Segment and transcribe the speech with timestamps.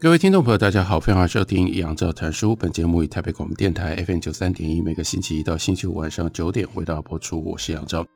[0.00, 2.54] 各位听众朋友，大家好，欢迎收听杨照谈书。
[2.54, 7.42] 本节目以台北广播电台 FM 九三点一，每个星期一到星期五晚上九点为大家播出。
[7.42, 8.06] 我是杨照。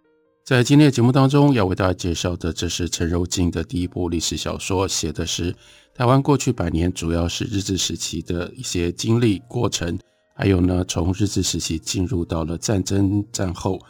[0.45, 5.52] 在今天的节目当中，要为大家介绍的，这是陈柔静的第一部历史小说，写的是
[5.92, 9.98] 台湾过去百年，主要是日治时期的一些经历过程，
[10.36, 13.80] 还有呢，从日治时期进入到了战争战后，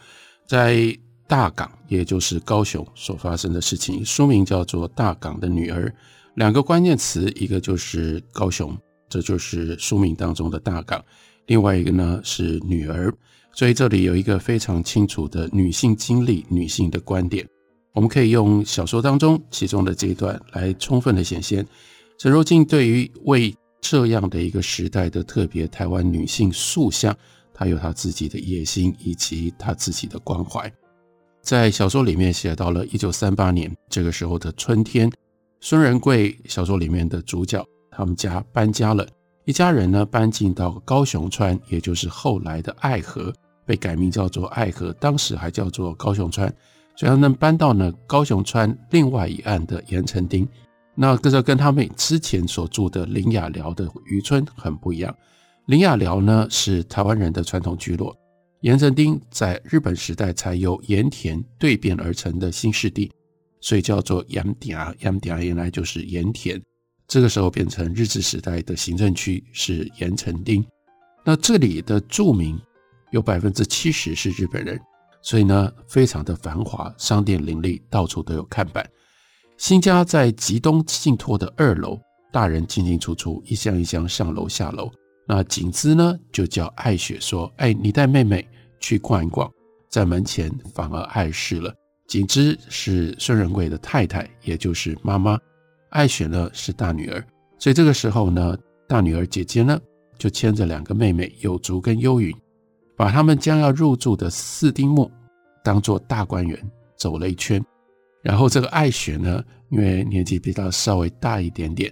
[0.47, 4.03] 在大港，也就是高雄所发生的事情。
[4.03, 5.87] 书名叫做《大港的女儿》。
[6.35, 8.75] 两个关键词，一个就是高雄，
[9.07, 10.99] 这就是书名当中的大港；
[11.45, 13.13] 另外一个呢是女儿，
[13.51, 17.47] 所以这里有一个非常清楚的女性经历、女性的观点。
[17.93, 21.63] 我们可以用小说当中其中的这一段来充分的显现
[22.17, 27.15] 陈柔静对于为这样的一个时代的特别台湾女性塑像，
[27.53, 30.71] 她有她自己的野心以及她自己的关怀。
[31.43, 35.07] 在小说里面写到了一九三八年这个时候的春天。
[35.65, 39.07] 孙仁贵小说里面的主角，他们家搬家了，
[39.45, 43.33] 一家人呢搬进到高雄川，也就是后来的爱河，
[43.65, 46.53] 被改名叫做爱河，当时还叫做高雄川，
[46.97, 50.45] 所以他们搬到呢高雄川另外一岸的盐埕町。
[50.95, 55.15] 那这跟他们之前所住的林雅寮的渔村很不一样。
[55.67, 58.13] 林雅寮呢是台湾人的传统聚落，
[58.59, 63.09] 盐埕町在日本时代才由盐田蜕变而成的新市地。
[63.63, 66.61] 所以叫做盐埕，盐田原来就是盐田，
[67.07, 70.61] 这个时候变成日治时代的行政区是盐埕町。
[71.23, 72.59] 那这里的住民
[73.11, 74.77] 有百分之七十是日本人，
[75.21, 78.85] 所以呢非常的繁华，商店林立，到处都有看板。
[79.57, 81.97] 新家在吉东信托的二楼，
[82.33, 84.91] 大人进进出出，一箱一箱上楼下楼。
[85.25, 88.45] 那景芝呢就叫爱雪说：“哎，你带妹妹
[88.81, 89.49] 去逛一逛。”
[89.89, 91.73] 在门前反而碍事了。
[92.13, 95.35] 景芝是孙仁贵的太太，也就是妈妈。
[95.89, 97.25] 爱雪呢是大女儿，
[97.57, 98.55] 所以这个时候呢，
[98.87, 99.81] 大女儿姐姐呢
[100.19, 102.31] 就牵着两个妹妹有竹跟幽云，
[102.95, 105.09] 把他们将要入住的四丁目
[105.63, 106.55] 当做大观园
[106.95, 107.59] 走了一圈。
[108.21, 111.91] 然后这个爱雪呢，因为年纪比较稍微大一点点，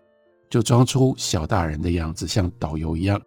[0.52, 3.20] 就装出小大人的样子，像导游一样，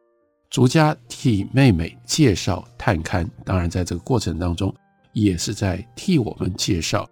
[0.49, 3.28] 逐家替妹妹介绍探勘。
[3.44, 4.72] 当然，在这个过程当中。
[5.15, 7.09] 也是在替我们介绍，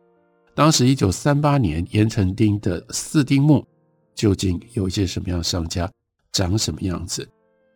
[0.55, 3.67] 当时一九三八年盐埕町的四丁目
[4.15, 5.91] 究竟有一些什么样的商家，
[6.33, 7.27] 长什么样子？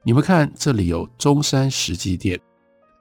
[0.05, 2.39] 你们看，这里有中山石机店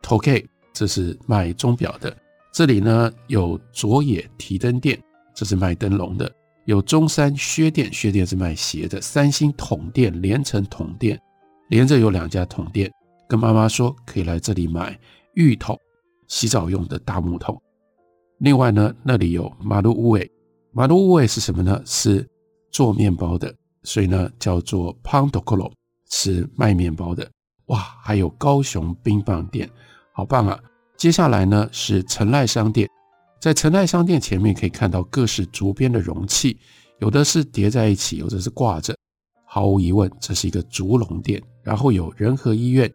[0.02, 2.10] ，Tokay，这是卖钟表的；
[2.54, 5.00] 这里呢有佐野提灯店，
[5.34, 6.28] 这是卖灯笼的；
[6.66, 11.20] 有中山靴店，靴店是卖鞋的；三星桶店，连城桶店，
[11.70, 12.92] 连着有两家桶店。
[13.28, 14.98] 跟妈妈说可以来这里买
[15.34, 15.80] 浴桶。
[16.28, 17.62] 洗澡用的大木桶。
[18.40, 20.30] 另外呢，那里有马路屋诶，
[20.72, 21.82] 马路屋诶是什么呢？
[21.86, 22.28] 是
[22.72, 25.72] 做面包的，所以呢叫做 pandokolo
[26.10, 27.30] 是卖面包的。
[27.68, 29.70] 哇，还有高雄冰棒店，
[30.14, 30.60] 好棒啊！
[30.98, 32.90] 接下来呢是成濑商店，
[33.40, 36.58] 在成濑商店前面可以看到各式竹编的容器，
[37.00, 38.96] 有的是叠在一起，有的是挂着。
[39.46, 41.42] 毫无疑问，这是一个竹笼店。
[41.64, 42.92] 然后有仁和医院。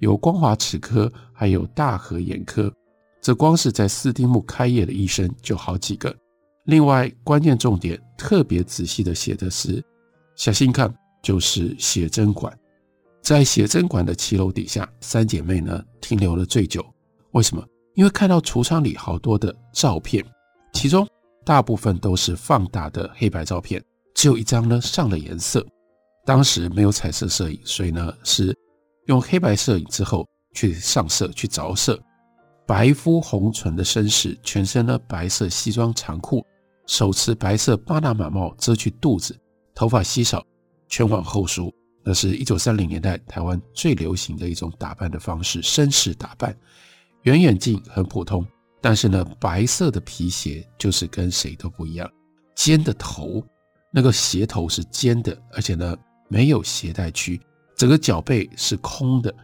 [0.00, 2.72] 有光华齿科，还有大和眼科，
[3.20, 6.14] 这光是在四丁目开业的医生就好几个。
[6.64, 9.82] 另外，关键重点特别仔细的写的是，
[10.36, 12.52] 小心看，就是写真馆。
[13.22, 16.84] 在写真馆的七楼底下，三姐妹呢停留了最久。
[17.32, 17.62] 为什么？
[17.94, 20.24] 因为看到橱窗里好多的照片，
[20.72, 21.06] 其中
[21.44, 23.82] 大部分都是放大的黑白照片，
[24.14, 25.66] 只有一张呢上了颜色。
[26.24, 28.56] 当时没有彩色摄影，所以呢是。
[29.10, 30.24] 用黑白摄影之后
[30.54, 32.00] 去上色去着色，
[32.64, 36.46] 白肤红唇的绅士，全身呢白色西装长裤，
[36.86, 39.36] 手持白色巴拿马帽遮去肚子，
[39.74, 40.46] 头发稀少，
[40.88, 41.74] 全往后梳。
[42.04, 46.56] 那是一九三零年代台湾最流行的一种打扮的方式，绅士打扮。
[47.22, 48.46] 圆眼镜很普通，
[48.80, 52.08] 但是呢白色的皮鞋就是跟谁都不一样，
[52.54, 53.44] 尖的头，
[53.92, 55.96] 那个鞋头是尖的，而且呢
[56.28, 57.40] 没有鞋带区。
[57.80, 59.34] 整个脚背是空的，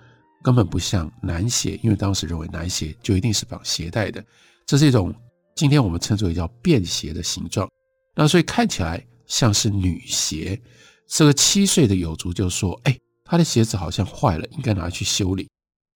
[0.43, 4.23] 根本不像男鞋，因为当时认为男鞋就一定是绑鞋带的。
[4.67, 5.11] 这是一种
[5.55, 7.67] 今天我们称之为叫便鞋的形状。
[8.15, 10.61] 那所以看起来像是女鞋。
[11.09, 12.95] 这个七岁的友族就说：“哎，
[13.25, 15.49] 他的鞋子好像坏了，应该拿去修理。”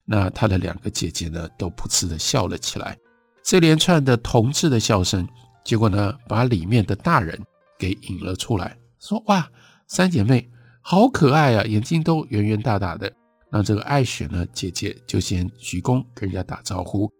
[0.08, 2.96] 那他的两个姐姐呢，都噗嗤的笑了起来。
[3.44, 5.28] 这连串的同志的笑声，
[5.62, 7.38] 结果呢，把里面的大人
[7.78, 9.46] 给引了出来，说：“哇，
[9.88, 10.50] 三姐妹
[10.81, 13.12] 好可爱啊，眼睛都圆圆大大的。”
[13.53, 17.11] 那这个爱雪呢，姐姐就先鞠躬跟人家打招呼。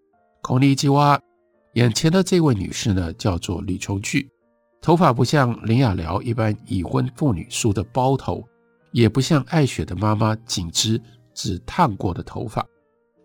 [0.43, 1.21] 孔尼基哇，
[1.75, 4.31] 眼前的这位女士呢，叫做吕琼聚。
[4.81, 8.43] 头发不像林雅聊一般已婚妇女梳的包头，
[8.93, 11.03] 也不像爱雪的妈妈紧致
[11.35, 12.65] 只烫过的头发。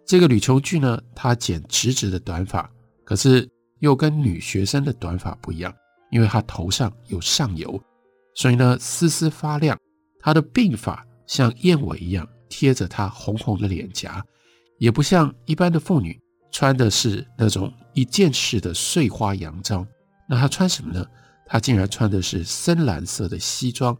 [0.04, 2.70] 这个吕琼聚呢，她剪直直的短发，
[3.04, 3.48] 可是
[3.80, 5.72] 又跟女学生的短发不一样，
[6.10, 7.80] 因为她头上有上油，
[8.34, 9.78] 所以呢丝丝发亮。
[10.26, 14.26] 她的鬓发像燕尾一样贴着她红红的脸颊，
[14.80, 16.20] 也不像一般的妇女
[16.52, 19.88] 穿的是那种一件式的碎花洋装。
[20.28, 21.06] 那她穿什么呢？
[21.46, 23.96] 她竟然穿的是深蓝色的西装，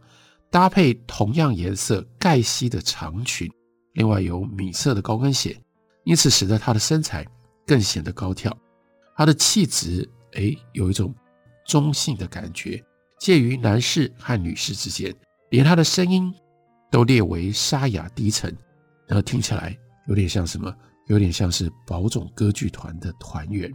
[0.50, 3.48] 搭配同样颜色盖膝的长裙，
[3.92, 5.56] 另外有米色的高跟鞋，
[6.02, 7.24] 因此使得她的身材
[7.64, 8.52] 更显得高挑。
[9.16, 11.14] 她的气质，诶，有一种
[11.64, 12.82] 中性的感觉，
[13.20, 15.14] 介于男士和女士之间，
[15.50, 16.32] 连她的声音
[16.90, 18.56] 都列为沙哑低沉，
[19.06, 19.76] 然后听起来
[20.06, 20.74] 有点像什么？
[21.06, 23.72] 有点像是宝冢歌剧团的团员。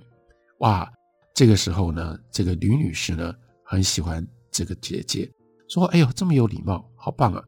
[0.59, 0.91] 哇，
[1.33, 3.33] 这个时候呢，这个吕女士呢，
[3.63, 5.31] 很喜欢这个姐姐，
[5.69, 7.41] 说：“哎呦，这么有礼貌，好棒啊！”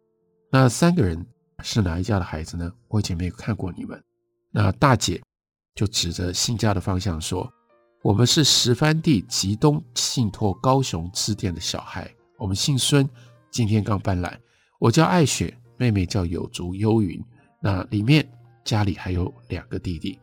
[0.50, 1.26] 那三个人
[1.64, 2.72] 是哪一家的孩子呢？
[2.88, 4.02] 我以前没有看过你们。
[4.52, 5.22] 那大姐
[5.76, 7.52] 就指着新家的方向说
[8.02, 13.08] ：“我们是石番地吉东信托高雄支店的小孩，我们姓孙，
[13.54, 14.38] 今天刚搬来。
[14.80, 17.24] 我叫艾雪，妹妹叫有竹幽云。
[17.62, 18.28] 那里面
[18.66, 20.20] 家里还有两个弟弟。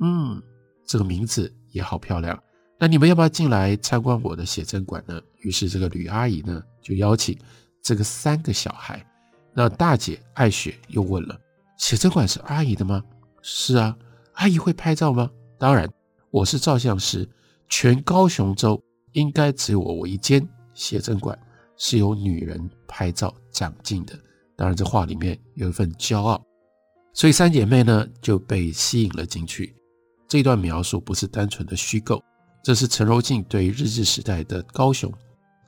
[0.00, 0.40] 嗯，
[0.86, 2.40] 这个名字也好漂亮。”
[2.78, 5.20] 那你们要不要进来参观我的写真馆呢？
[5.40, 7.36] 于是这个吕阿姨呢就邀请
[7.82, 9.04] 这个三个小孩。
[9.52, 11.36] 那大姐艾雪又问了：
[11.76, 13.02] 写真馆是阿姨的吗？
[13.42, 13.98] 是啊，
[14.34, 15.28] 阿姨会拍照吗？
[15.58, 15.92] 当然，
[16.30, 17.28] 我是照相师，
[17.68, 18.80] 全高雄州
[19.14, 21.36] 应该只有我我一间写真馆
[21.78, 24.14] 是由女人拍照长进的。
[24.54, 26.44] 当然，这话里面有一份骄傲，
[27.14, 29.74] 所以三姐妹呢就被吸引了进去。
[30.28, 32.22] 这段描述不是单纯的虚构。
[32.62, 35.10] 这是陈柔静对日治时代的高雄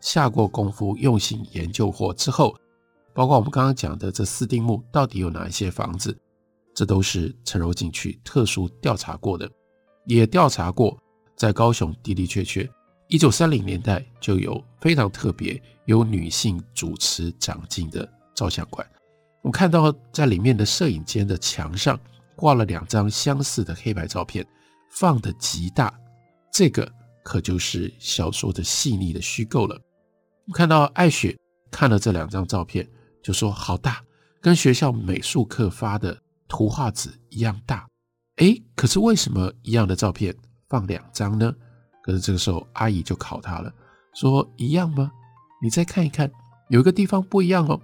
[0.00, 2.54] 下过功夫、用心研究过之后，
[3.14, 6.14] 包括我们刚刚讲的这四丁目到底有哪一些房子，
[6.74, 9.48] 这都是陈柔静去特殊调查过的，
[10.04, 10.98] 也调查过
[11.36, 12.68] 在高雄的的确确，
[13.10, 18.88] 一九三零年代就有非常特别由女性主持长进的照相馆。
[19.42, 21.98] 我们看到在里面的摄影间的墙上
[22.36, 24.46] 挂了两张相似的黑白照片，
[24.92, 25.92] 放得极大。
[26.52, 26.88] 这个
[27.24, 29.74] 可就是小说的细腻的虚构了。
[29.74, 31.36] 我们看到爱雪
[31.68, 32.88] 看了这两张照片，
[33.24, 34.00] 就说好大，
[34.40, 36.16] 跟学校美术课发的
[36.46, 37.88] 图画纸一样大。
[38.36, 40.32] 诶，可是为什么一样的照片
[40.68, 41.52] 放两张呢？
[42.10, 43.72] 可是这个时候阿姨就考他了，
[44.14, 45.12] 说一样吗？
[45.62, 46.28] 你再看一看，
[46.68, 47.80] 有一个地方不一样哦。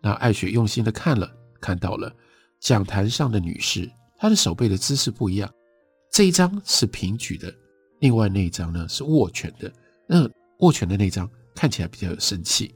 [0.00, 1.28] 那爱雪用心的看了，
[1.60, 2.14] 看到了
[2.60, 5.52] 讲坛上的女士，她的手背的姿势不一样，
[6.12, 7.52] 这一张是平举的。
[7.98, 9.72] 另外那一张呢是握拳的，
[10.06, 12.72] 那握拳的那张看起来比较有生气。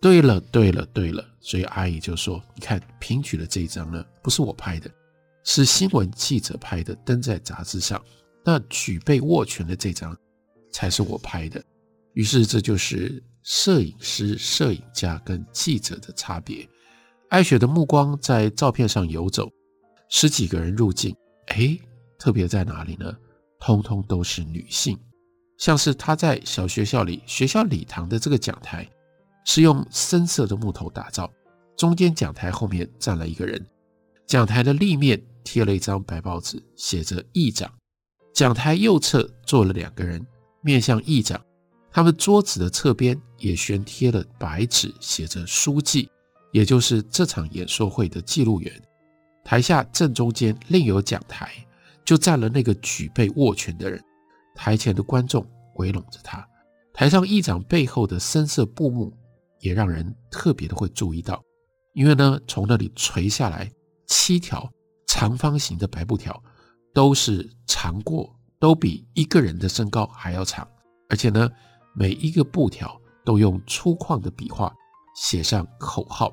[0.00, 4.90] 对了，对了，对了，所以阿姨就说：“你看平举的这一张呢，不是我拍的，
[5.44, 8.02] 是新闻记者拍的，登在杂志上。
[8.42, 10.16] 那举背握拳的这张
[10.70, 11.62] 才是我拍的。
[12.14, 16.68] 于是这就是摄影师、摄影家跟记者的差别。
[17.28, 19.48] 艾雪的目光在照片上游走，
[20.08, 21.14] 十几个人入镜，
[21.46, 21.78] 哎，
[22.18, 23.16] 特别在哪里呢？”
[23.62, 24.98] 通通都是女性，
[25.58, 28.88] 像是她在小学校里，学校礼堂的这个讲台
[29.44, 31.30] 是用深色的木头打造，
[31.76, 33.62] 中间讲台后面站了一个人，
[34.26, 37.70] 讲台的立面贴了一张白报纸，写着议长。
[38.32, 40.26] 讲台右侧坐了两个人，
[40.62, 41.40] 面向议长，
[41.90, 46.08] 他们桌子的侧边也悬贴了白纸，写着书记，
[46.52, 48.72] 也就是这场演说会的记录员。
[49.44, 51.50] 台下正中间另有讲台。
[52.02, 54.02] 就站了那个举背握拳的人，
[54.56, 56.44] 台前的观众围拢着他，
[56.92, 59.12] 台上议长背后的深色布幕
[59.60, 61.40] 也让人特别的会注意到，
[61.92, 63.70] 因为呢，从那里垂下来
[64.08, 64.68] 七条
[65.06, 66.42] 长方形的白布条，
[66.92, 70.68] 都是长过，都比一个人的身高还要长，
[71.08, 71.50] 而且呢，
[71.94, 74.72] 每一个布条都用粗犷的笔画
[75.16, 76.32] 写上口号，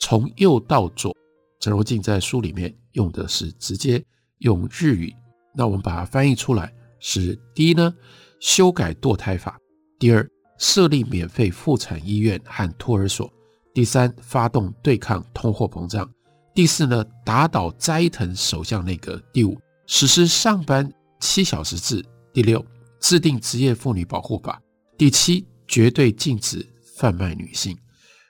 [0.00, 1.16] 从右到左，
[1.60, 4.04] 陈柔縉在书里面用的是直接。
[4.40, 5.14] 用日语，
[5.54, 7.94] 那我们把它翻译出来是：第一呢，
[8.40, 9.52] 修改堕胎法；
[9.98, 13.30] 第二，设立免费妇产医院和托儿所；
[13.74, 16.06] 第三，发动对抗通货膨胀；
[16.54, 22.64] 第四呢，打倒斋藤首相内阁；第五，实施上班七小时制；第六，
[22.98, 24.58] 制定职业妇女保护法；
[24.98, 27.76] 第七，绝对禁止贩卖女性。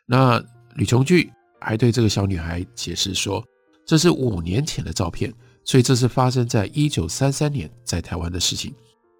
[0.04, 0.42] 那
[0.74, 3.42] 吕琼锯还对这个小女孩解释说，
[3.86, 5.32] 这是五年前的照片。
[5.62, 8.74] 所以这是发生在一九三三年在台湾的事情。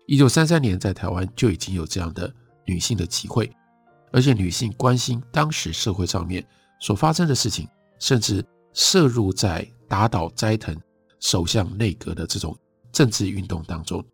[0.06, 2.32] 一九三三年在台湾就已经有这样的
[2.64, 3.48] 女性的集会，
[4.10, 6.44] 而且女性关心当时社会上面
[6.80, 7.68] 所发生的事情，
[8.00, 10.74] 甚至涉入在打倒斋藤
[11.20, 12.56] 首相内阁的这种
[12.92, 14.04] 政治运动当中。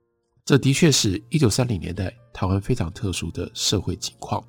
[0.45, 4.42] 这的确是一九三零年代台湾非常特殊的社会情况。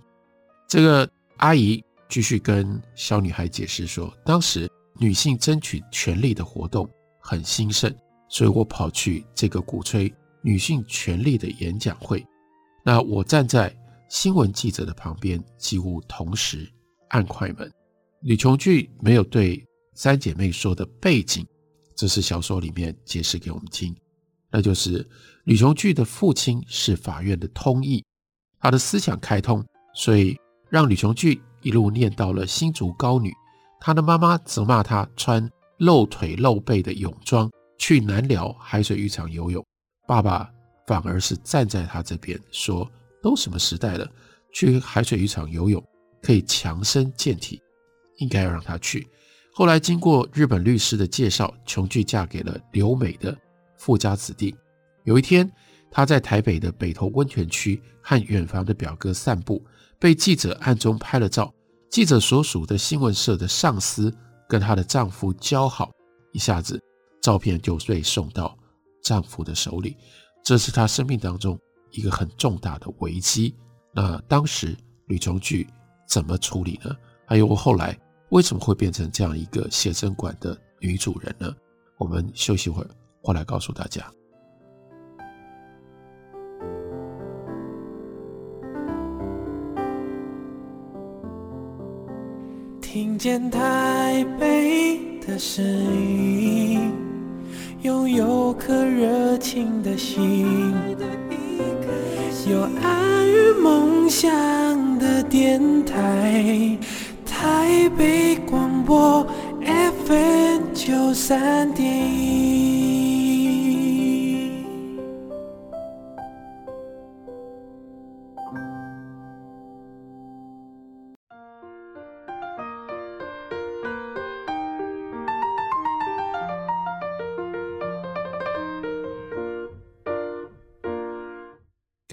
[0.67, 4.69] 这个阿姨继续跟小女孩解释说，当时
[5.00, 6.89] 女性争取权利的活动。
[7.19, 7.93] 很兴盛，
[8.29, 10.10] 所以我跑去这个鼓吹
[10.41, 12.25] 女性权利的演讲会。
[12.86, 13.75] 那我站在
[14.07, 16.72] 新闻记者的旁边，几乎同时
[17.10, 17.69] 按快门。
[18.22, 19.62] 吕琼剧没有对
[19.93, 21.46] 三姐妹说的背景，
[21.98, 23.93] 这是小说里面解释给我们听。
[24.51, 25.07] 那就是
[25.43, 28.03] 吕琼锯的父亲是法院的通译，
[28.59, 30.37] 他的思想开通，所以
[30.69, 33.33] 让吕琼锯一路念到了新竹高女。
[33.79, 35.49] 他的妈妈责骂他穿。
[35.79, 39.63] 露腿露背的泳装去南寮海水浴场游泳，
[40.07, 40.49] 爸爸
[40.87, 42.89] 反而是站在他这边说
[43.21, 44.11] ：“都什么时代了，
[44.51, 45.79] 去海水浴场游泳
[46.19, 47.61] 可以强身健体，
[48.17, 49.07] 应该要让他去。”
[49.53, 53.37] 后来经过日本律师的介绍，琼锯嫁给了留美的
[53.77, 54.55] 富家子弟。
[55.03, 55.50] 有一天，
[55.89, 59.63] 他在台北的北投温泉区和远房的表哥散步，
[59.98, 61.53] 被记者暗中拍了照。
[61.89, 64.13] 记者所属的新闻社的上司。
[64.50, 65.91] 跟她的丈夫交好，
[66.31, 66.81] 一下子
[67.22, 68.57] 照片就被送到
[69.03, 69.98] 丈夫的手里，
[70.41, 71.60] 这是她生命当中
[71.91, 73.53] 一个很重大的危机。
[73.93, 74.74] 那当时
[75.07, 75.67] 吕琼锯
[76.07, 76.96] 怎么处理呢？
[77.25, 81.53] 还有后来为什么会变成这样一个写真馆的女主人呢？
[81.98, 82.89] 我们休息会儿，
[83.27, 84.01] 后来告诉大家。
[92.79, 96.93] 听见台北的声音，
[97.81, 100.74] 拥有颗热情的心，
[102.50, 104.29] 有爱与梦想
[105.00, 106.79] 的电台，
[107.25, 109.27] 台北广播
[110.05, 112.56] FM 九三点一。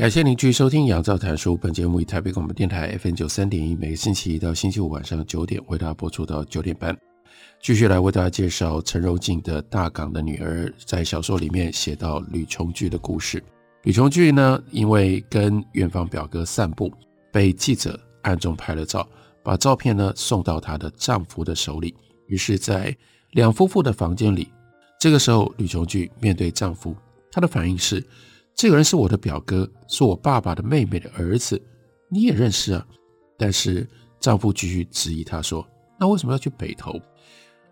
[0.05, 1.55] 感谢您继续收听《杨照谈书》。
[1.57, 6.95] 本节目以台北广播电台 FM 九三点一，每个星期一到星期五晚上九点为大家播出到九点半。
[7.63, 10.67] 继续来为大家介绍陈柔静的《大港的女儿》。
[10.85, 13.43] 在小说里面写到吕琼锯的故事。
[13.85, 16.93] 吕琼锯呢，因为跟远方表哥散步，
[17.33, 19.09] 被记者暗中拍了照，
[19.43, 21.95] 把照片呢送到她的丈夫的手里。
[22.27, 22.95] 于是，在
[23.31, 24.53] 两夫妇的房间里，
[25.01, 26.95] 这个时候吕琼锯面对丈夫，
[27.33, 28.07] 她的反应是。
[28.55, 31.61] 这个人是我的表哥，是我爸爸的妹妹的儿子，
[32.09, 32.87] 你也认识啊？
[33.37, 33.87] 但是
[34.21, 35.67] 丈夫继续质疑她说
[35.99, 36.99] ：“那为什么要去北投？”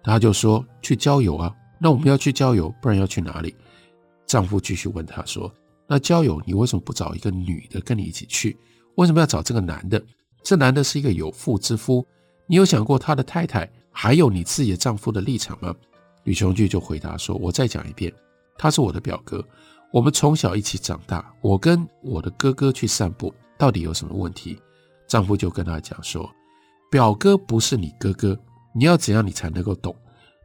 [0.02, 3.54] 她就说：“去郊游啊。”那我们要去郊游，不然要去哪里？
[4.26, 5.52] 丈夫继续问她说
[5.86, 8.56] ：“那郊游你为什么不找一个女的跟你一起去？
[8.96, 10.02] 为什么要找这个男的？
[10.42, 12.04] 这男的是一个有妇之夫，
[12.48, 15.72] 你有想过他的太太还有你自己的丈夫的立场吗？”
[16.24, 18.12] 吕琼锯就回答说：“我再讲一遍，
[18.58, 19.44] 他是我的表哥。”
[19.92, 24.58] 我们从小一起长大，我跟我的哥哥去散步，到底有什么问题？
[25.06, 26.28] 丈夫就跟他讲说
[26.90, 28.34] ：“表哥不是你哥哥，
[28.74, 29.94] 你要怎样你才能够懂？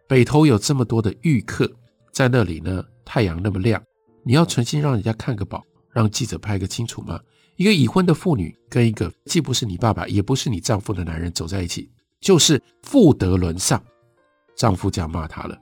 [0.06, 1.72] 北投有这么多的浴客，
[2.12, 3.82] 在那里呢，太阳那么亮，
[4.22, 7.18] 你要存心让人家看个饱，让记者拍个清楚吗？
[7.56, 11.89] 一个已婚的妇女跟一个既不是你爸爸也不是你丈夫的男人走在一起，
[12.20, 13.82] 就是妇德沦丧。”
[14.58, 15.58] 丈夫这样骂他了，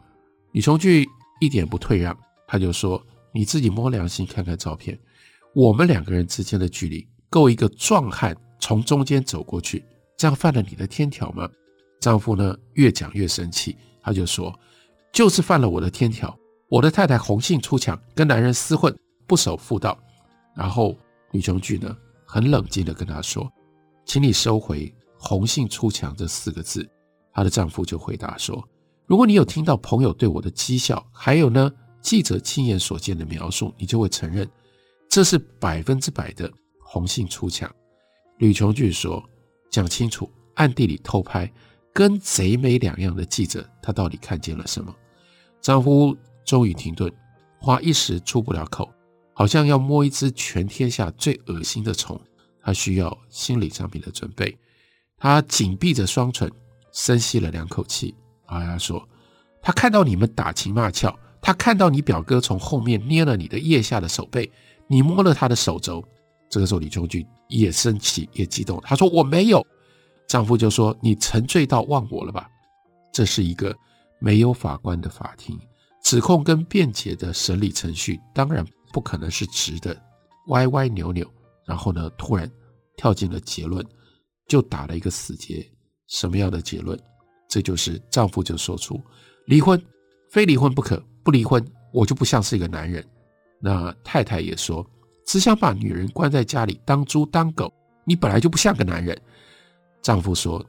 [0.54, 1.06] 吕琼锯
[1.40, 3.00] 一点不退让，他就说。
[3.36, 4.98] 你自己摸良心看看照片，
[5.54, 9.84] 我们两个人之间的距离够一个壮汉从中间走过去，
[10.16, 11.46] 这样犯了你的天条吗？
[12.00, 14.58] 丈夫呢，越讲越生气，他就说，
[15.12, 16.34] 就是犯了我的天条。
[16.70, 20.00] 我的太太红杏出墙，跟男人厮混，不守妇道。
[20.56, 20.98] 然后
[21.32, 21.94] 吕琼剧呢，
[22.26, 23.52] 很冷静地跟他说，
[24.06, 26.90] 请你收回“红杏出墙”这四个字。
[27.34, 28.66] 她的丈夫就回答说，
[29.06, 31.70] 如果你有听到朋友对我的讥笑，还有呢？
[32.06, 34.48] 记者亲眼所见的描述，你就会承认
[35.10, 36.48] 这是百分之百的
[36.80, 37.70] 红杏出墙。
[38.38, 39.28] 吕琼聚说
[39.72, 41.52] ：“讲清楚，暗地里偷拍，
[41.92, 44.96] 跟贼没两样的记者，他到底看见了什么？”
[45.60, 47.12] 丈夫终于停顿，
[47.58, 48.88] 话一时出不了口，
[49.34, 52.22] 好像要摸一只全天下最恶心的虫，
[52.62, 54.56] 他需要心理上面的准备。
[55.18, 56.52] 他紧闭着双唇，
[56.92, 58.14] 深吸了两口气，
[58.48, 59.10] 然后他说
[59.60, 64.52] ：“他看到你们打情骂俏，他看到你表哥从后面捏了你的腋下的手背，
[64.88, 66.04] 你摸了他的手肘。”
[66.50, 69.64] 这个时候，李忠俊也生气也激动，他说：“我没有。”
[70.28, 72.50] 丈夫就说：“你沉醉到忘我了吧？”
[73.14, 73.76] 这是一个
[74.20, 75.56] 没有法官的法庭，
[76.02, 79.96] 指控跟辩解的审理程序当然不可能是直的，
[80.48, 81.32] 歪歪扭扭，
[81.68, 82.50] 然后呢，突然
[82.98, 83.86] 跳进了结论，
[84.48, 85.64] 就打了一个死结。
[86.08, 87.00] 什么样的结论？
[87.48, 89.00] 这就是丈夫就说出
[89.46, 89.80] ：“离婚，
[90.32, 93.06] 非离婚不可，不离婚我就不像是一个男人。”
[93.60, 94.90] 那太太也说。
[95.28, 99.20] 只想把女人关在家里当猪当狗，你本来就不像个男人。
[100.00, 100.64] 丈夫说：“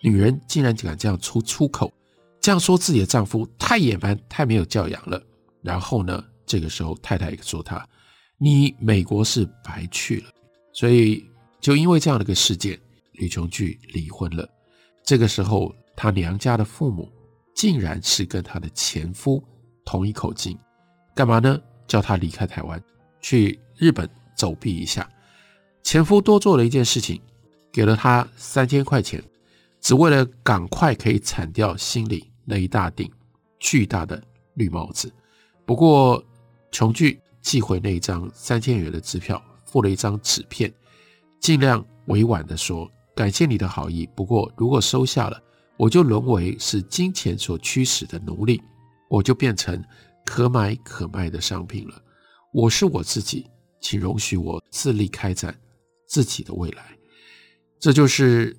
[0.00, 1.92] 女人竟然敢这样出出口，
[2.40, 5.22] 这样说自己的丈夫太野蛮，太没有教养了。”
[5.60, 7.86] 然后呢，这个时候太太也说他
[8.40, 10.30] ：“你美国是白去了。”
[10.72, 11.22] 所以
[11.60, 12.80] 就因为这样的一个事件，
[13.12, 14.48] 吕琼聚离婚了。
[15.04, 17.12] 这个时候，她娘家的父母
[17.54, 19.44] 竟然是跟她的前夫
[19.88, 20.54] 同一口径，
[21.14, 21.58] 干嘛呢？
[21.86, 22.78] 叫他离开台湾。
[23.22, 25.08] 去日本走避一下，
[25.82, 27.18] 前夫多做了一件事情，
[27.72, 29.24] 给了他三千块钱，
[29.80, 33.10] 只为了赶快可以铲掉心里那一大顶
[33.58, 34.22] 巨大的
[34.56, 35.10] 绿帽子。
[35.64, 36.22] 不过，
[36.70, 40.70] 琼剧寄回那一张三千元的支票，附了一张纸片，
[41.40, 45.42] 尽量委婉地说：“感谢你的好意，不过如果收下了，
[45.78, 48.62] 我就沦为是金钱所驱使的奴隶，
[49.08, 49.82] 我就变成
[50.24, 52.02] 可买可卖的商品了。”
[52.52, 53.46] 我是我自己，
[53.80, 55.54] 请容许我自力开展
[56.06, 56.96] 自己的未来。
[57.78, 58.56] 这就是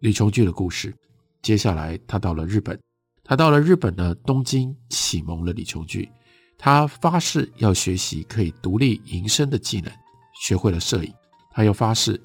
[0.00, 0.94] 吕琼聚的故事。
[1.42, 2.80] 接下来，他到了日本，
[3.24, 6.10] 他到了日本呢，东京启蒙了李琼聚。
[6.56, 9.92] 他发誓要学习可以独立营生的技能，
[10.40, 11.12] 学会了摄影。
[11.50, 12.18] 他又发誓，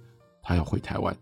[0.44, 1.18] 他要回台湾，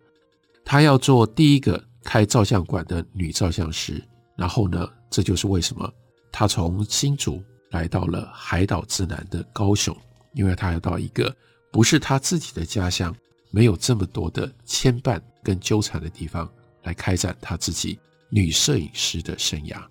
[0.65, 4.03] 他要做第一个开照相馆的女照相师。
[4.35, 5.91] 然后呢，这就是为什么
[6.37, 7.43] 他从新竹。
[7.71, 9.95] 来到了海岛之南的高雄，
[10.33, 11.35] 因为他要到一个
[11.69, 13.13] 不是他自己的家乡，
[13.51, 16.49] 没有这么多的牵绊跟纠缠的地方，
[16.83, 19.83] 来开展他自己女摄影师的生涯。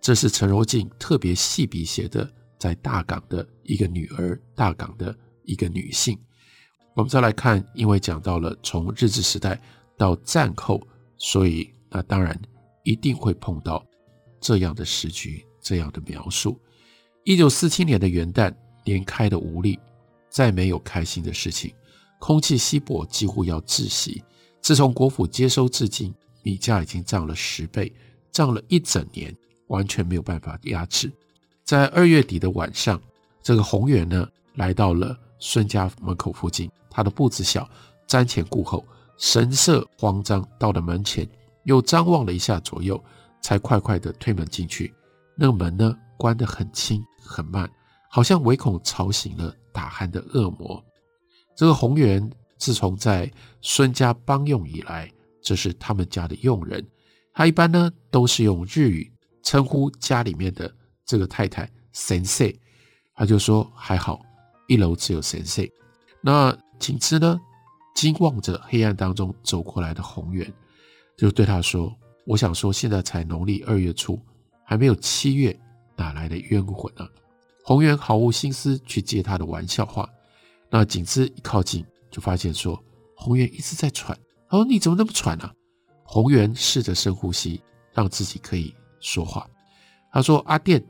[0.00, 5.12] 这是陈柔静特别细笔写的，在大港的一个女儿，大港的
[5.44, 6.16] 一个女性。
[6.94, 9.60] 我们再来看，因为讲到了从日治时代
[9.96, 10.80] 到战后，
[11.16, 12.40] 所以那当然
[12.84, 13.84] 一定会碰到
[14.40, 16.58] 这样的时局，这样的描述。
[17.24, 18.50] 一九四七年的元旦，
[18.84, 19.78] 连开的无力，
[20.30, 21.74] 再没有开心的事情，
[22.18, 24.24] 空气稀薄，几乎要窒息。
[24.62, 27.92] 自从国府接收至今，米价已经涨了十倍，
[28.32, 31.12] 涨了一整年，完全没有办法压制。
[31.64, 32.98] 在二月底的晚上，
[33.42, 37.68] 这个宏远呢，来到了孙家门口附近，他的步子小，
[38.08, 38.82] 瞻前顾后，
[39.18, 41.28] 神色慌张，到了门前，
[41.64, 42.98] 又张望了一下左右，
[43.42, 44.94] 才快快地推门进去。
[45.38, 47.02] 那个门呢，关得很轻。
[47.30, 47.70] 很慢，
[48.08, 50.82] 好像唯恐吵醒了打鼾的恶魔。
[51.54, 56.82] 这个鸿源自从在孙家帮用以来，这是他们家的佣人。
[57.34, 60.74] 他一般呢都是用日语称呼家里面的
[61.04, 62.50] 这个太太“神社”，
[63.14, 64.22] 他就说还好，
[64.68, 65.62] 一楼只有神社。
[66.22, 67.38] 那景之呢，
[67.94, 70.50] 惊望着黑暗当中走过来的鸿源，
[71.18, 74.18] 就对他说：“我想说，现在才农历二月初，
[74.68, 75.58] 还没有七月。”
[75.96, 77.08] 哪来的冤魂呢？
[77.64, 80.08] 鸿源毫无心思去接他的玩笑话。
[80.70, 82.78] 那景之一靠近，就发现说，
[83.16, 84.16] 宏源一直在喘。
[84.48, 85.52] 他说：“你怎么那么喘、啊？”
[86.04, 87.60] 宏源试着深呼吸，
[87.92, 89.44] 让自己可以说话。
[90.12, 90.80] 他说：“阿电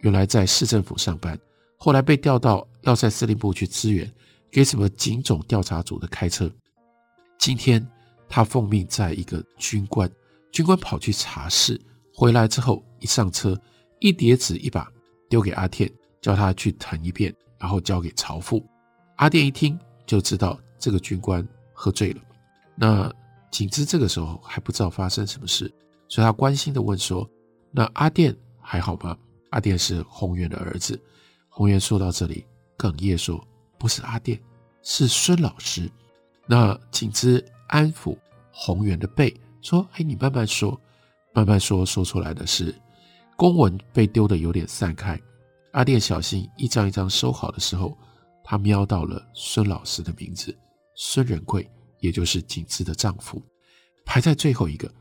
[0.00, 1.38] 原来在市政府上班，
[1.78, 4.12] 后来被调到要塞司令部去支援，
[4.50, 6.52] 给什么警种调查组的开车。
[7.38, 7.84] 今天
[8.28, 10.10] 他奉命在一个军官，
[10.52, 11.80] 军官跑去查事，
[12.12, 13.58] 回来之后一上车。”
[14.00, 14.88] 一叠纸一把
[15.28, 18.64] 丢给阿天，叫他去謄一遍，然后交给朝父。
[19.16, 22.20] 阿电一听就知道这个军官喝醉了。
[22.76, 23.12] 那
[23.50, 25.68] 景之这个时候还不知道发生什么事，
[26.06, 27.28] 所以他关心的问说
[27.74, 29.18] ：“那阿电还好吗？”
[29.50, 30.96] 阿电是宏源的儿子。
[31.48, 33.44] 宏源说到这里哽咽说
[33.80, 34.40] ：“不是阿电，
[34.84, 35.90] 是孙老师。”
[36.46, 38.16] 那景之安抚
[38.52, 40.80] 宏源的背说：“哎，你慢慢说，
[41.34, 42.72] 慢慢说，说出来的是。”
[43.38, 45.16] 公文被丢得有点散开，
[45.70, 47.96] 阿电小心一张一张收好的时候，
[48.42, 50.52] 他瞄到了孙老师的名字
[50.96, 51.70] 孙仁贵，
[52.00, 53.40] 也就是景姿的丈夫，
[54.04, 54.92] 排在最后一个。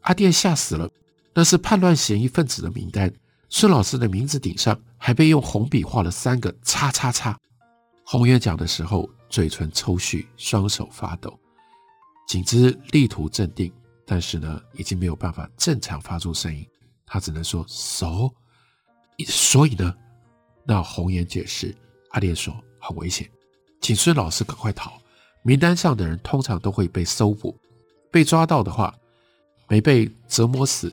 [0.00, 0.90] 阿店吓死了，
[1.34, 3.12] 那是叛乱嫌疑分子的名单。
[3.50, 7.38] 孙老师的名字顶上还被用红笔画了三个叉叉叉。
[8.06, 11.38] 洪源讲的时候，嘴唇抽搐，双手发抖。
[12.26, 13.70] 景姿力图镇定，
[14.06, 16.66] 但是呢，已经没有办法正常发出声音，
[17.06, 18.30] 他只能说 “so”。
[19.26, 19.94] 所以呢，
[20.64, 21.74] 那洪源解释，
[22.10, 23.26] 阿店说很危险，
[23.80, 24.92] 请孙老师赶快逃。
[25.42, 27.56] 名单上的人通常都会被搜捕，
[28.10, 28.94] 被抓到的话，
[29.68, 30.92] 没被折磨死，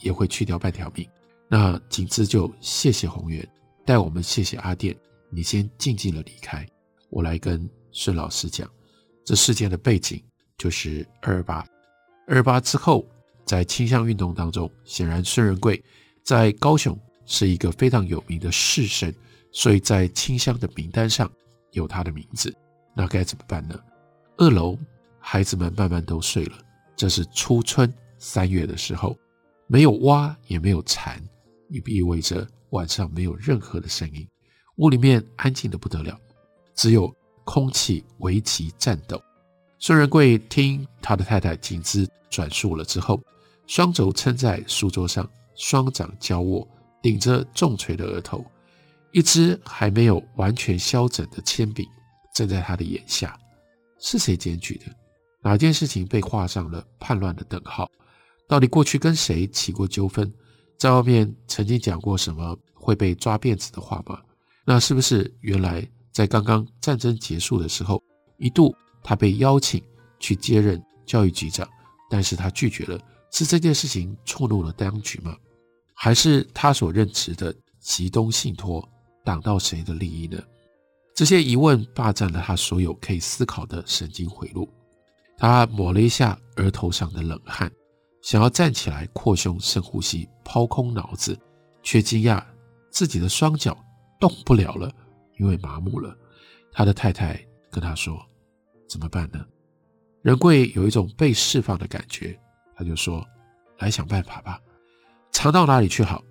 [0.00, 1.08] 也会去掉半条命。
[1.48, 3.48] 那景姿就谢谢红颜，
[3.86, 4.94] 代我们谢谢阿店，
[5.30, 6.66] 你先静静的离开，
[7.10, 8.68] 我来跟孙老师讲，
[9.24, 10.22] 这事件的背景
[10.58, 11.64] 就是二二八，
[12.26, 13.06] 二二八之后，
[13.44, 15.82] 在清乡运动当中，显然孙仁贵
[16.22, 19.14] 在高雄是一个非常有名的士绅，
[19.50, 21.30] 所以在清乡的名单上
[21.72, 22.54] 有他的名字，
[22.94, 23.78] 那该怎么办呢？
[24.38, 24.78] 二楼
[25.18, 26.58] 孩子们慢慢都睡了，
[26.96, 29.16] 这是初春三月的时候，
[29.66, 31.22] 没有蛙也没有蝉。
[31.68, 34.28] 也意味着晚上没有任何的声音，
[34.76, 36.14] 屋里面安静得不得了，
[36.74, 37.10] 只有
[37.44, 39.18] 空气微其颤抖。
[39.84, 43.20] 孙仁贵听他的太太景姿转述了之后，
[43.66, 46.64] 双肘撑在书桌上，双掌交握，
[47.02, 48.46] 顶着重锤的额头，
[49.10, 51.88] 一支还没有完全消整的铅笔
[52.32, 53.36] 正在他的眼下。
[53.98, 54.84] 是谁检举的？
[55.42, 57.90] 哪件事情被画上了叛乱的等号？
[58.46, 60.32] 到底过去跟谁起过纠纷？
[60.78, 64.20] 在外面曾经讲过什么会被抓辫子的话吗？
[64.64, 68.00] 那是不是原来在刚刚战争结束的时候，
[68.38, 69.82] 一度他被邀请
[70.18, 71.68] 去接任教育局长，
[72.10, 72.98] 但是他拒绝了，
[73.30, 75.36] 是这件事情触怒了当局吗？
[75.94, 78.86] 还是他所任职的吉东信托
[79.24, 80.42] 挡到谁的利益呢？
[81.14, 84.68] 这些疑问霸占了他所有可以思考的神经回路，
[85.36, 87.70] 他抹了一下额头上的冷汗。
[88.22, 91.38] 想要站起来，扩胸，深呼吸，抛空脑子，
[91.82, 92.42] 却惊讶
[92.90, 93.76] 自己的双脚
[94.20, 94.90] 动不了了，
[95.38, 96.16] 因为麻木了。
[96.72, 97.38] 他的太太
[97.70, 98.24] 跟他说
[98.92, 99.42] ：“怎么办呢？”
[100.20, 102.38] 仁贵有一种被释放的感觉，
[102.76, 103.26] 他就说
[103.80, 104.60] ：“来想办法吧。
[105.30, 106.22] 藏到哪里去好？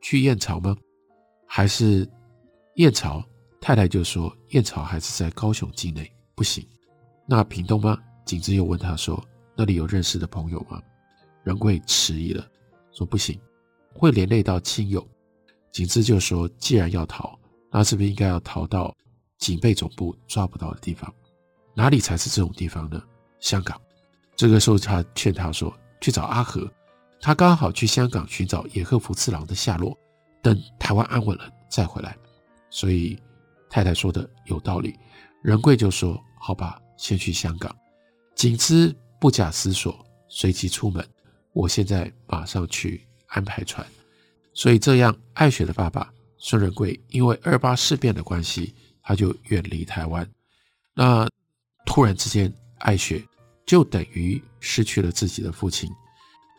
[0.00, 0.74] 去燕巢吗？
[1.46, 2.08] 还是
[2.76, 3.22] 燕巢？”
[3.60, 6.66] 太太就说：“燕巢还是在高雄境内，不行。
[7.26, 9.22] 那屏东吗？”景姿又问他说
[9.54, 10.82] ：“那里有认识的朋友吗？”
[11.44, 12.50] 仁贵迟疑了，
[12.90, 13.38] 说：“不行，
[13.92, 15.06] 会连累到亲友。”
[15.70, 17.38] 景姿就说：“既然要逃，
[17.70, 18.96] 那是不是应该要逃到
[19.38, 21.14] 警备总部抓不到的地方？
[21.74, 23.02] 哪里才是这种地方呢？
[23.38, 23.80] 香港。”
[24.36, 26.70] 这个时候，他劝他说：“去找阿和，
[27.20, 29.96] 他刚好去香港寻找野鹤福次郎的下落，
[30.42, 32.16] 等台湾安稳了再回来。”
[32.70, 33.18] 所以
[33.68, 34.98] 太太说的有道理。
[35.42, 37.74] 仁贵就说：“好吧，先去香港。”
[38.34, 41.06] 景之不假思索，随即出门。
[41.52, 43.86] 我现在马上去安排船，
[44.54, 50.26] 所以这样，爱雪的爸爸孙仁贵因为二八事变的关系，他就远离台湾。
[50.94, 51.28] 那
[51.92, 53.20] 突然之间，爱雪
[53.66, 55.90] 就等于失去了自己的父亲。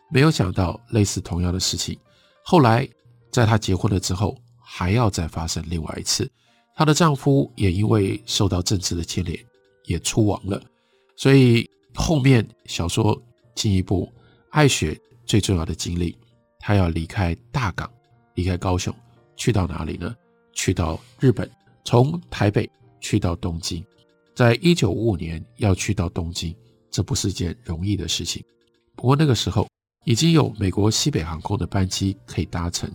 [0.09, 1.97] 没有想到类似同样的事情，
[2.43, 2.85] 后来
[3.31, 6.29] 在她结婚了之后，还要再发生另外一次。
[6.75, 9.39] 她的丈夫也因为受到政治的牵连，
[9.85, 10.61] 也出亡了。
[11.15, 11.65] 所以
[11.95, 13.17] 后面小说
[13.55, 14.11] 进一步。
[14.49, 16.17] 爱雪最重要的经历，
[16.59, 17.89] 她要离开大港，
[18.33, 18.93] 离开高雄，
[19.37, 20.13] 去到哪里呢？
[20.51, 21.49] 去到日本，
[21.85, 23.81] 从台北去到东京。
[24.33, 26.55] 在一九五五年要去到东京，
[26.89, 28.43] 这不是件容易的事情。
[28.95, 29.67] 不过那个时候
[30.05, 32.89] 已经有美国西北航空的班机可以搭乘，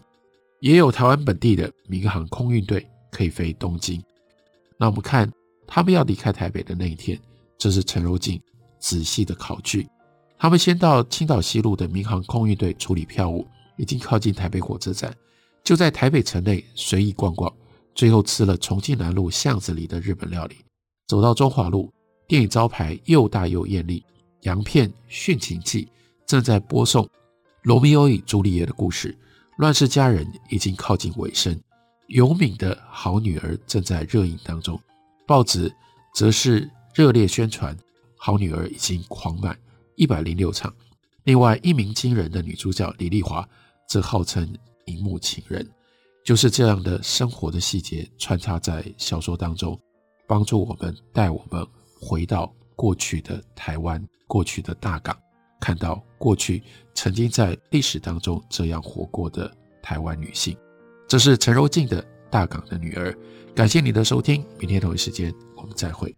[0.61, 4.03] 也有台湾本地的民航空运队可以飞东京。
[4.79, 5.31] 那我们看
[5.66, 7.18] 他们要离开台北的那一天，
[7.59, 8.40] 这是陈柔静
[8.79, 9.88] 仔细的考据。
[10.38, 13.46] 他们先到青岛西路的民航空运队处理票务，
[13.77, 15.14] 已经靠近台北火车站，
[15.64, 17.51] 就在台北城内随意逛逛，
[17.94, 20.57] 最后吃了重庆南路巷子里的日本料理。
[21.07, 21.92] 走到中华路，
[22.27, 24.05] 电影招牌又大又艳丽，
[24.42, 25.85] 洋片《殉情记》
[26.27, 27.05] 正在播送
[27.62, 29.12] 《罗密欧与朱丽叶》的故事，
[29.59, 31.55] 《乱世佳人》已经靠近尾声，
[32.09, 34.81] 《永敏的好女儿》正在热映当中，
[35.27, 35.73] 报纸
[36.14, 37.73] 则是热烈宣传
[38.16, 39.57] 《好女儿》已经狂卖。
[39.95, 40.75] 一百零六场，
[41.25, 43.49] 另外一鸣惊人的女主角李丽华
[43.88, 44.47] 则号称
[44.85, 45.66] 荧幕情人，
[46.25, 49.81] 就是这样的生活的细节穿插在小说当中，
[50.26, 51.66] 帮助我们带我们
[52.00, 55.16] 回到过去的台湾，过去的大港，
[55.60, 56.62] 看到过去
[56.94, 59.50] 曾经在历史当中这样活过的
[59.82, 60.56] 台湾女性。
[61.08, 63.12] 这是陈柔静的《大港的女儿》，
[63.54, 66.14] 感谢你的收听，明天同一时间我们再会。